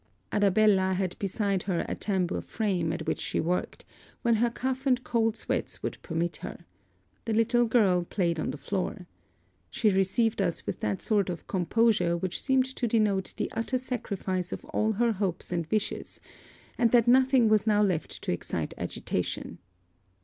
[0.31, 3.85] Arabella had beside her a tambour frame, at which she worked,
[4.23, 6.65] when her cough and cold sweats would permit her.
[7.25, 9.05] The little girl played on the floor.
[9.69, 14.51] She received us with that sort of composure which seemed to denote the utter sacrifice
[14.51, 16.19] of all her hopes and wishes,
[16.79, 19.59] and that nothing was now left to excite agitation.